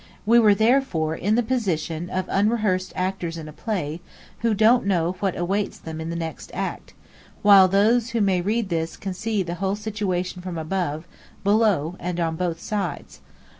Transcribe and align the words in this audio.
We 0.25 0.39
were, 0.39 0.55
therefore, 0.55 1.13
in 1.13 1.35
the 1.35 1.43
position 1.43 2.09
of 2.09 2.25
unrehearsed 2.27 2.91
actors 2.95 3.37
in 3.37 3.47
a 3.47 3.53
play 3.53 4.01
who 4.39 4.55
don't 4.55 4.87
know 4.87 5.11
what 5.19 5.37
awaits 5.37 5.77
them 5.77 6.01
in 6.01 6.09
the 6.09 6.15
next 6.15 6.49
act: 6.55 6.95
while 7.43 7.67
those 7.67 8.09
who 8.09 8.19
may 8.19 8.41
read 8.41 8.69
this 8.69 8.97
can 8.97 9.13
see 9.13 9.43
the 9.43 9.53
whole 9.61 9.75
situation 9.75 10.41
from 10.41 10.57
above, 10.57 11.05
below, 11.43 11.97
and 11.99 12.19
on 12.19 12.35
both 12.35 12.59
sides. 12.59 13.21